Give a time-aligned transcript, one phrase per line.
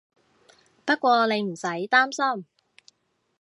[0.83, 2.47] 不過你唔使擔心